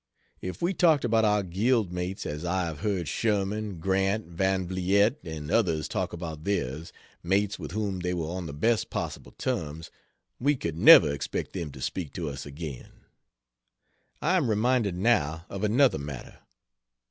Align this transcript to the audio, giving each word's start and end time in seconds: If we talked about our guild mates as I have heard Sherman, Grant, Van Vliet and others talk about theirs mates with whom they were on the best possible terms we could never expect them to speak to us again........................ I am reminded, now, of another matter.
If 0.41 0.63
we 0.63 0.73
talked 0.73 1.05
about 1.05 1.25
our 1.25 1.43
guild 1.43 1.91
mates 1.93 2.25
as 2.25 2.43
I 2.43 2.65
have 2.65 2.79
heard 2.79 3.07
Sherman, 3.07 3.77
Grant, 3.77 4.25
Van 4.25 4.67
Vliet 4.67 5.19
and 5.23 5.51
others 5.51 5.87
talk 5.87 6.11
about 6.11 6.43
theirs 6.43 6.91
mates 7.21 7.59
with 7.59 7.69
whom 7.73 7.99
they 7.99 8.15
were 8.15 8.25
on 8.25 8.47
the 8.47 8.51
best 8.53 8.89
possible 8.89 9.33
terms 9.33 9.91
we 10.39 10.55
could 10.55 10.75
never 10.75 11.11
expect 11.13 11.53
them 11.53 11.71
to 11.73 11.81
speak 11.81 12.13
to 12.13 12.29
us 12.29 12.47
again........................ 12.47 13.05
I 14.23 14.37
am 14.37 14.49
reminded, 14.49 14.95
now, 14.97 15.45
of 15.51 15.63
another 15.63 15.99
matter. 15.99 16.39